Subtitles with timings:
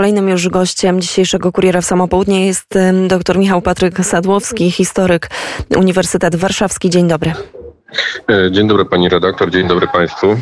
[0.00, 2.74] Kolejnym już gościem dzisiejszego Kuriera w Samopołudnie jest
[3.08, 5.30] dr Michał Patryk Sadłowski, historyk
[5.76, 6.90] Uniwersytet Warszawski.
[6.90, 7.32] Dzień dobry.
[8.30, 10.36] E, dzień dobry pani redaktor, dzień dobry państwu.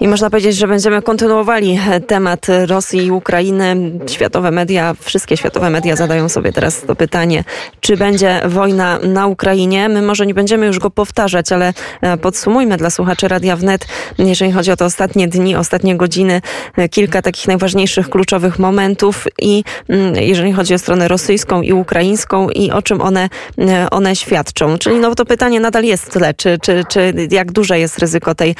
[0.00, 3.76] I można powiedzieć, że będziemy kontynuowali temat Rosji i Ukrainy.
[4.06, 7.44] Światowe media, wszystkie światowe media zadają sobie teraz to pytanie,
[7.80, 9.88] czy będzie wojna na Ukrainie.
[9.88, 13.86] My może nie będziemy już go powtarzać, ale e, podsumujmy dla słuchaczy Radia Wnet,
[14.18, 16.40] jeżeli chodzi o te ostatnie dni, ostatnie godziny,
[16.76, 22.50] e, kilka takich najważniejszych, kluczowych momentów i mm, jeżeli chodzi o stronę rosyjską i ukraińską
[22.50, 23.28] i o czym one,
[23.90, 24.78] one świadczą.
[24.78, 28.34] Czyli no to pytanie nadal jest w tle, czy, czy czy, jak duże jest ryzyko
[28.34, 28.54] tej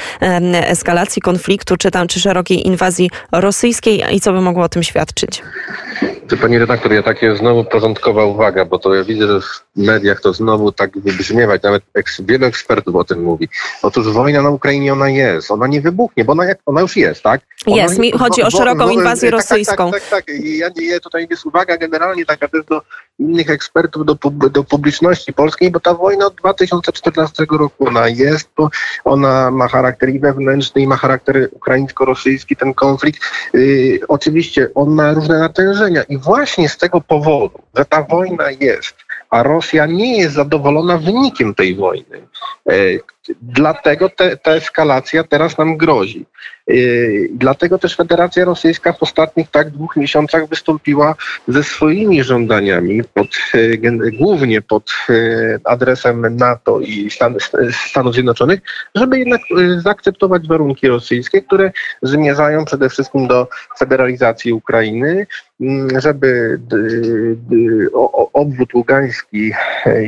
[0.53, 5.41] eskalacji konfliktu, czy tam, czy szerokiej inwazji rosyjskiej i co by mogło o tym świadczyć?
[6.41, 9.39] Pani redaktor, ja takie znowu porządkowa uwaga, bo to ja widzę, że
[9.77, 13.49] mediach to znowu tak wybrzmiewać, nawet eks, wielu ekspertów o tym mówi.
[13.81, 17.23] Otóż wojna na Ukrainie, ona jest, ona nie wybuchnie, bo ona, jak, ona już jest,
[17.23, 17.41] tak?
[17.67, 19.91] Jest, mi chodzi o szeroką bo, inwazję tak, rosyjską.
[19.91, 20.35] Tak, tak, tak, tak.
[20.35, 22.81] I ja nie, tutaj jest uwaga generalnie taka też do
[23.19, 24.15] innych ekspertów, do,
[24.49, 28.69] do publiczności polskiej, bo ta wojna od 2014 roku ona jest, bo
[29.03, 33.21] ona ma charakter i wewnętrzny, i ma charakter ukraińsko-rosyjski, ten konflikt.
[33.53, 38.95] Yy, oczywiście on ma różne natężenia i właśnie z tego powodu, że ta wojna jest,
[39.29, 42.27] a Rosja nie jest zadowolona wynikiem tej wojny.
[43.41, 46.25] Dlatego te, ta eskalacja teraz nam grozi.
[46.69, 46.73] E,
[47.31, 51.15] dlatego też Federacja Rosyjska w ostatnich tak dwóch miesiącach wystąpiła
[51.47, 54.91] ze swoimi żądaniami, pod, e, głównie pod
[55.63, 57.35] adresem NATO i Stan,
[57.89, 58.59] Stanów Zjednoczonych,
[58.95, 59.41] żeby jednak
[59.77, 63.47] zaakceptować warunki rosyjskie, które zmierzają przede wszystkim do
[63.79, 65.27] federalizacji Ukrainy,
[65.61, 66.59] mm, żeby
[68.33, 69.51] obwód ługański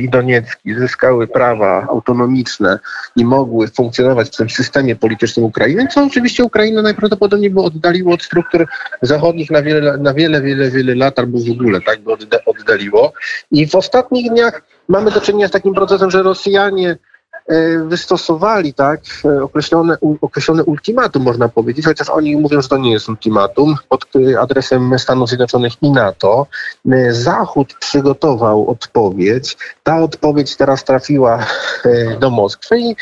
[0.00, 2.78] i doniecki zyskały prawa autonomiczne
[3.16, 8.22] i mogły funkcjonować w tym systemie politycznym Ukrainy, co oczywiście Ukraina najprawdopodobniej by oddaliło od
[8.22, 8.66] struktur
[9.02, 12.12] zachodnich na wiele, na wiele, wiele, wiele lat albo w ogóle tak by
[12.46, 13.12] oddaliło.
[13.50, 16.96] I w ostatnich dniach mamy do czynienia z takim procesem, że Rosjanie
[17.84, 23.08] wystosowali tak e, określone, określone ultimatum, można powiedzieć, chociaż oni mówią, że to nie jest
[23.08, 24.06] ultimatum, pod
[24.40, 26.46] adresem Stanów Zjednoczonych i NATO.
[26.90, 29.56] E, Zachód przygotował odpowiedź.
[29.82, 31.46] Ta odpowiedź teraz trafiła
[32.20, 32.96] do Moskwy i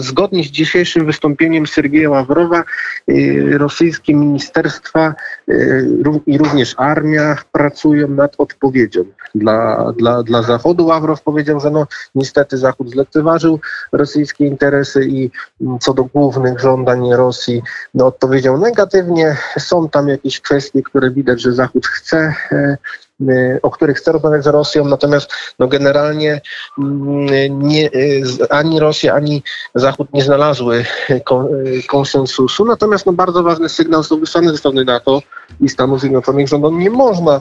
[0.00, 2.64] zgodnie z dzisiejszym wystąpieniem Sergieja Ławrowa
[3.50, 5.14] rosyjskie ministerstwa
[6.26, 10.86] i również armia pracują nad odpowiedzią dla, dla, dla Zachodu.
[10.86, 13.53] Ławrow powiedział, że no niestety Zachód zlekceważył
[13.92, 15.30] rosyjskie interesy i
[15.80, 17.62] co do głównych żądań Rosji
[17.94, 19.36] no, odpowiedział negatywnie.
[19.58, 22.76] Są tam jakieś kwestie, które widać, że Zachód chce e,
[23.62, 26.40] o których chcę rozmawiać z Rosją, natomiast no generalnie
[26.78, 29.42] mm, nie, y, ani Rosja, ani
[29.74, 31.22] Zachód nie znalazły y,
[31.88, 32.64] konsensusu.
[32.64, 35.22] Natomiast no bardzo ważny sygnał został wysłany ze strony NATO
[35.60, 37.40] i Stanów Zjednoczonych, że no nie można,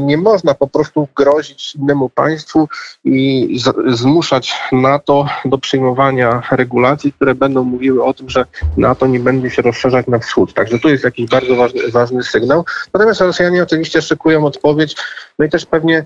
[0.00, 2.68] nie można po prostu grozić innemu państwu
[3.04, 8.44] i zmuszać NATO do przyjmowania regulacji, które będą mówiły o tym, że
[8.76, 10.54] NATO nie będzie się rozszerzać na wschód.
[10.54, 12.64] Także tu jest jakiś bardzo ważny, ważny sygnał.
[12.94, 14.96] Natomiast Rosjanie oczywiście szykują odpowiedź,
[15.38, 16.04] no i też pewnie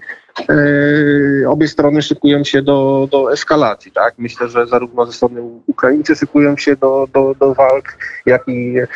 [0.48, 3.92] e, obie strony szykują się do, do eskalacji.
[3.92, 4.14] Tak?
[4.18, 7.84] Myślę, że zarówno ze strony Ukraińcy szykują się do, do, do walk,
[8.26, 8.86] jak i e,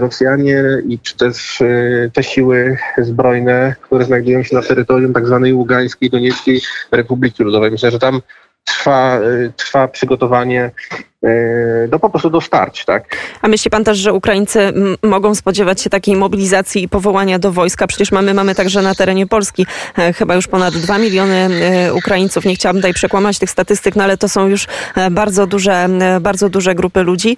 [0.00, 5.54] Rosjanie i czy też e, te siły zbrojne, które znajdują się na terytorium tak zwanej
[5.54, 6.60] Ługańskiej, Donieckiej
[6.90, 7.70] Republiki Ludowej.
[7.70, 8.20] Myślę, że tam
[8.64, 9.20] trwa,
[9.56, 10.70] trwa przygotowanie
[11.24, 13.16] E, do po prostu do starć, tak?
[13.42, 17.86] A myśli pan też, że Ukraińcy mogą spodziewać się takiej mobilizacji i powołania do wojska?
[17.86, 19.66] Przecież mamy, mamy także na terenie Polski
[19.98, 22.44] e, chyba już ponad 2 miliony e, Ukraińców.
[22.44, 24.66] Nie chciałabym tutaj przekłamać tych statystyk, no ale to są już
[25.10, 25.88] bardzo duże,
[26.20, 27.36] bardzo duże grupy ludzi.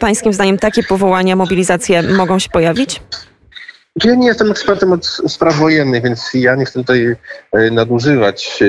[0.00, 3.00] Pańskim zdaniem takie powołania, mobilizacje mogą się pojawić?
[4.04, 7.16] Ja nie jestem ekspertem od spraw wojennych, więc ja nie chcę tutaj
[7.52, 8.62] e, nadużywać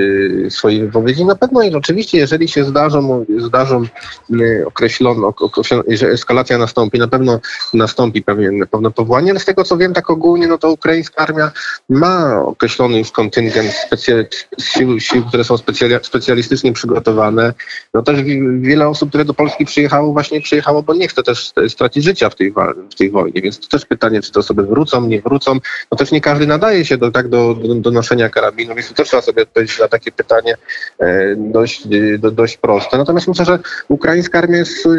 [0.46, 1.26] e, swojej wypowiedzi.
[1.26, 5.34] Na pewno i oczywiście, jeżeli się zdarzą, zdarzą e, określono,
[5.88, 7.40] że eskalacja nastąpi, na pewno
[7.74, 11.52] nastąpi pewne, pewne powołanie, ale z tego co wiem, tak ogólnie, no to ukraińska armia
[11.90, 13.88] ma określony już kontyngent
[14.60, 15.56] sił, sił, które są
[16.02, 17.54] specjalistycznie przygotowane.
[17.94, 18.24] No też
[18.60, 22.36] wiele osób, które do Polski przyjechało, właśnie przyjechało, bo nie chce też stracić życia w
[22.36, 22.54] tej,
[22.92, 25.60] w tej wojnie, więc to też pytanie, czy to osoby wrócą, nie wrócą,
[25.92, 29.08] no też nie każdy nadaje się do, tak, do, do, do noszenia karabinu, więc też
[29.08, 30.56] trzeba sobie odpowiedzieć na takie pytanie
[31.00, 31.88] e, dość,
[32.20, 32.98] do, dość proste.
[32.98, 34.90] Natomiast myślę, że ukraińska armia jest o,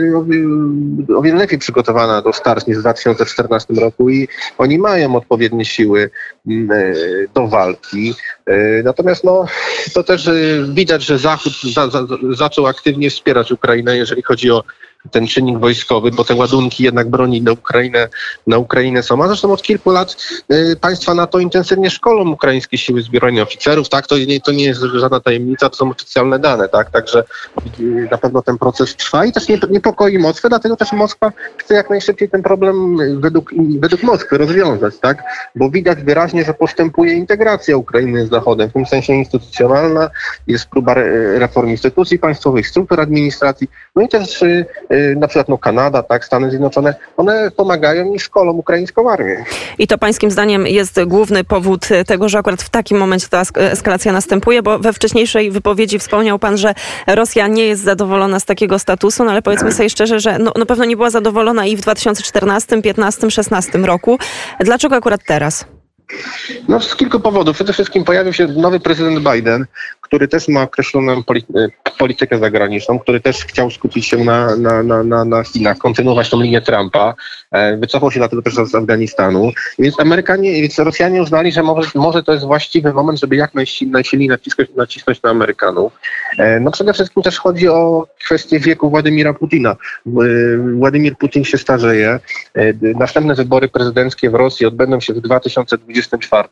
[1.19, 4.29] o wiele lepiej przygotowana do starć niż w 2014 roku i
[4.59, 6.11] oni mają odpowiednie siły
[6.47, 6.95] mm, e,
[7.35, 8.15] do walki.
[8.47, 9.47] E, natomiast no,
[9.95, 10.31] to też
[10.69, 14.65] widać, że Zachód za, za, zaczął aktywnie wspierać Ukrainę, jeżeli chodzi o
[15.11, 18.09] ten czynnik wojskowy, bo te ładunki jednak broni na Ukrainę,
[18.47, 19.23] na Ukrainę są.
[19.25, 20.17] A zresztą od kilku lat
[20.53, 24.07] y, państwa NATO intensywnie szkolą ukraińskie siły zbrojne oficerów, tak?
[24.07, 26.91] To nie, to nie jest żadna tajemnica, to są oficjalne dane, tak?
[26.91, 27.25] Także
[27.81, 31.75] y, na pewno ten proces trwa i też nie, niepokoi Moskwę, dlatego też Moskwa chce
[31.75, 35.23] jak najszybciej ten problem według, według Moskwy rozwiązać, tak?
[35.55, 40.11] Bo widać wyraźnie, że postępuje integracja Ukrainy z Zachodem, w tym sensie instytucjonalna,
[40.47, 40.95] jest próba
[41.35, 46.25] reform instytucji państwowych, struktur administracji, no i też y, y, na przykład no, Kanada, tak,
[46.25, 49.45] Stany Zjednoczone, one pomagają i szkolą ukraińską armię.
[49.79, 54.13] I to pańskim zdaniem jest główny powód tego, że akurat w takim momencie ta eskalacja
[54.13, 56.75] następuje, bo we wcześniejszej wypowiedzi wspomniał pan, że
[57.07, 60.67] Rosja nie jest zadowolona z takiego statusu, no ale powiedzmy sobie szczerze, że no, no
[60.67, 64.19] pewno nie była zadowolona i w 2014, 15, 16 roku.
[64.61, 65.65] Dlaczego akurat teraz?
[66.69, 67.57] No z kilku powodów.
[67.57, 69.67] Przede wszystkim pojawił się nowy prezydent Biden,
[70.13, 71.69] który też ma określoną e,
[71.99, 76.41] politykę zagraniczną, który też chciał skupić się na, na, na, na, na Chinach, kontynuować tą
[76.41, 77.15] linię Trumpa.
[77.51, 79.53] E, wycofał się dlatego też z Afganistanu.
[79.79, 83.53] Więc Amerykanie, więc Rosjanie uznali, że może, może to jest właściwy moment, żeby jak
[83.87, 85.93] najsilniej nacisnąć, nacisnąć na Amerykanów.
[86.39, 89.77] E, no przede wszystkim też chodzi o kwestię wieku Władimira Putina.
[90.77, 92.21] Władimir Putin się starzeje.
[92.83, 96.49] Następne wybory prezydenckie w Rosji odbędą się w 2024.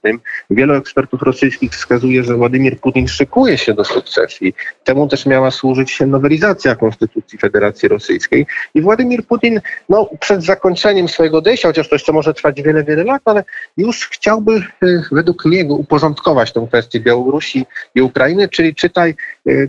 [0.51, 4.55] Wielu ekspertów rosyjskich wskazuje, że Władimir Putin szykuje się do sukcesji.
[4.85, 8.47] Temu też miała służyć nowelizacja Konstytucji Federacji Rosyjskiej.
[8.75, 13.05] I Władimir Putin no, przed zakończeniem swojego odejścia, chociaż to jeszcze może trwać wiele, wiele
[13.05, 13.45] lat, ale
[13.77, 19.15] już chciałby y, według niego uporządkować tę kwestię Białorusi i Ukrainy, czyli czytaj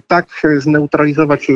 [0.08, 0.26] tak
[0.58, 1.54] zneutralizować y,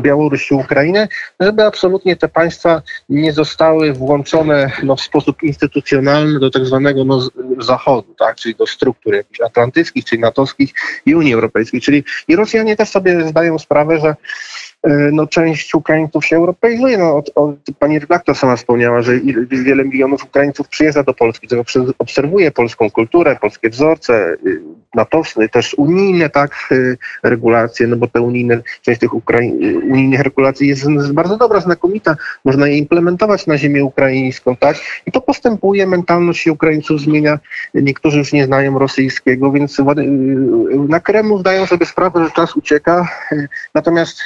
[0.00, 1.08] Białoruś i Ukrainę,
[1.40, 7.28] żeby absolutnie te państwa nie zostały włączone no, w sposób instytucjonalny do tak zwanego no,
[7.58, 10.72] Zachodu, tak, czyli do struktur jakichś atlantyckich, czyli natowskich
[11.06, 11.80] i Unii Europejskiej.
[11.80, 14.08] Czyli i Rosjanie też sobie zdają sprawę, że
[14.82, 16.98] e, no, część Ukraińców się europeizuje.
[16.98, 19.12] No, od, od, pani redaktor sama wspomniała, że
[19.50, 21.48] wiele milionów Ukraińców przyjeżdża do Polski,
[21.98, 24.60] obserwuje polską kulturę, polskie wzorce, y,
[24.94, 29.52] natowskie, też unijne tak, y, regulacje, no bo te unijne, część tych Ukrai
[29.90, 34.76] unijnych regulacji jest, bardzo dobra, znakomita, można je implementować na ziemię ukraińską, tak,
[35.06, 37.38] i to postępuje, mentalność się Ukraińców zmienia,
[37.74, 39.84] niektórzy już nie znają rosyjskiego, więc y,
[40.88, 43.08] na Kremlu zdają sobie sprawę, że czas ucieka,
[43.74, 44.20] natomiast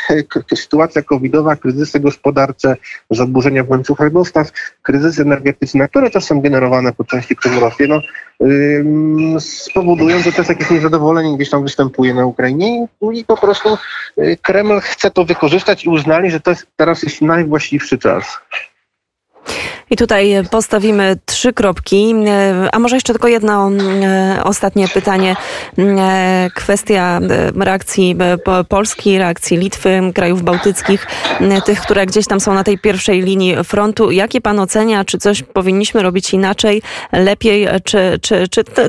[0.54, 2.76] sytuacja covidowa, kryzysy gospodarcze,
[3.10, 4.50] zaburzenia w łańcuchach dostaw,
[4.82, 8.00] kryzysy energetyczne, które są generowane po części przez Rosję, no,
[9.40, 13.78] spowodują, że też jakieś niezadowolenie gdzieś tam występuje na Ukrainie i po prostu
[14.18, 18.40] y, Kreml chce to wykorzystać i uznali, że to jest, teraz jest najwłaściwszy czas.
[19.90, 22.14] I tutaj postawimy trzy kropki.
[22.72, 25.36] A może jeszcze tylko jedno e, ostatnie pytanie.
[25.78, 27.20] E, kwestia
[27.60, 28.16] e, reakcji
[28.68, 31.06] Polski, reakcji Litwy, krajów bałtyckich,
[31.64, 34.10] tych, które gdzieś tam są na tej pierwszej linii frontu.
[34.10, 35.04] Jakie pan ocenia?
[35.04, 36.82] Czy coś powinniśmy robić inaczej,
[37.12, 38.88] lepiej, czy, czy, czy te,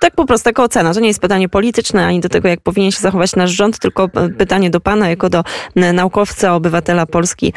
[0.00, 0.94] tak po prostu taka ocena?
[0.94, 4.08] To nie jest pytanie polityczne, ani do tego, jak powinien się zachować nasz rząd, tylko
[4.38, 5.44] pytanie do pana, jako do
[5.74, 7.52] naukowca, obywatela Polski.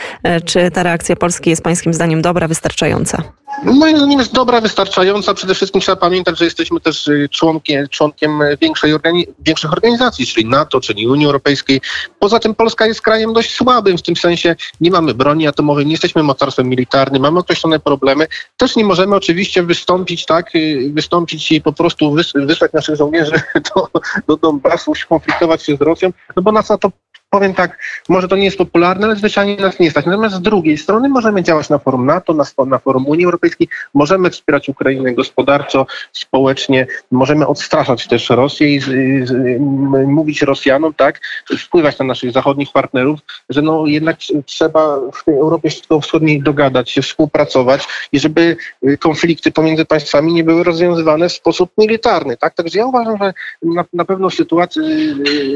[0.45, 3.23] Czy ta reakcja Polski jest pańskim zdaniem dobra, wystarczająca?
[3.63, 5.33] Moim zdaniem jest dobra, wystarczająca.
[5.33, 10.45] Przede wszystkim trzeba pamiętać, że jesteśmy też y, członkiem, członkiem większej organi większych organizacji, czyli
[10.45, 11.81] NATO, czyli Unii Europejskiej.
[12.19, 15.91] Poza tym Polska jest krajem dość słabym, w tym sensie nie mamy broni atomowej, nie
[15.91, 18.27] jesteśmy mocarstwem militarnym, mamy określone problemy.
[18.57, 23.41] Też nie możemy oczywiście wystąpić tak, y, wystąpić i po prostu wysłać naszych żołnierzy
[23.75, 23.87] do,
[24.27, 26.91] do Donbasu, konfliktować się z Rosją, no bo nas na to
[27.29, 30.05] powiem tak, może to nie jest popularne, ale zwyczajnie nas nie stać.
[30.05, 34.29] Natomiast z drugiej strony możemy działać na forum NATO, na, na forum Unii Europejskiej, możemy
[34.29, 38.85] wspierać Ukrainę gospodarczo, społecznie, możemy odstraszać też Rosję i z,
[39.29, 39.59] z,
[40.07, 41.19] mówić Rosjanom, tak,
[41.59, 43.19] wpływać na naszych zachodnich partnerów,
[43.49, 48.57] że no jednak trzeba w tej Europie Środkowo-Wschodniej dogadać się, współpracować i żeby
[48.99, 52.55] konflikty pomiędzy państwami nie były rozwiązywane w sposób militarny, tak.
[52.55, 53.33] Także ja uważam, że
[53.63, 54.81] na, na pewno w sytuacji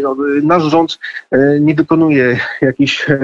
[0.02, 1.00] no, nasz rząd
[1.64, 3.20] nie wykonuje jakichś e,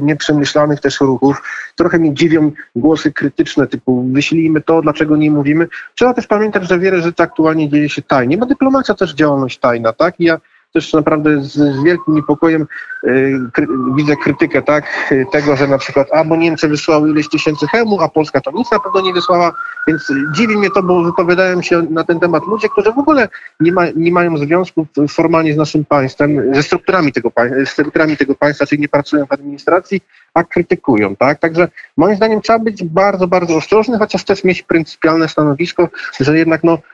[0.00, 1.42] nieprzemyślanych też ruchów.
[1.76, 5.68] Trochę mi dziwią głosy krytyczne typu wyślijmy to, dlaczego nie mówimy.
[5.94, 9.92] Trzeba też pamiętać, że wiele rzeczy aktualnie dzieje się tajnie, bo dyplomacja też działalność tajna,
[9.92, 10.20] tak?
[10.20, 10.40] I ja
[10.74, 12.66] też naprawdę z, z wielkim niepokojem
[13.04, 13.66] y, kry,
[13.96, 14.84] widzę krytykę tak,
[15.32, 18.80] tego, że na przykład albo Niemcy wysłały ileś tysięcy hełmów, a Polska to nic na
[18.80, 19.52] pewno nie wysłała,
[19.88, 23.28] więc dziwi mnie to, bo wypowiadają się na ten temat ludzie, którzy w ogóle
[23.60, 27.32] nie, ma, nie mają związku formalnie z naszym państwem, ze strukturami tego,
[27.64, 30.00] strukturami tego państwa, czyli nie pracują w administracji,
[30.34, 31.38] a krytykują, tak?
[31.38, 35.88] Także moim zdaniem trzeba być bardzo, bardzo ostrożny, chociaż też mieć pryncypialne stanowisko,
[36.20, 36.93] że jednak no, y, y,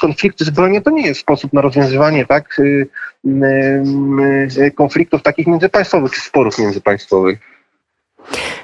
[0.00, 2.58] konflikty zbrojne to nie jest sposób na rozwiązywanie, tak?
[2.58, 2.88] Y,
[4.76, 7.38] konfliktów takich międzypaństwowych czy sporów międzypaństwowych.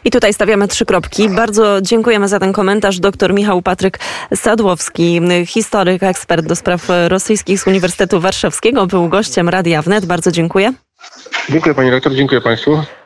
[0.05, 1.29] I tutaj stawiamy trzy kropki.
[1.29, 3.01] Bardzo dziękujemy za ten komentarz.
[3.01, 3.99] Dr Michał Patryk
[4.35, 10.07] Sadłowski, historyk, ekspert do spraw rosyjskich z Uniwersytetu Warszawskiego, był gościem Radia Wnet.
[10.07, 10.73] Bardzo dziękuję.
[11.51, 12.83] Dziękuję pani rektor, dziękuję państwu.